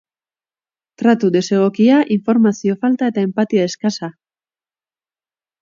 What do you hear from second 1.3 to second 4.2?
desegokia, informazio falta edo enpatia eskasa.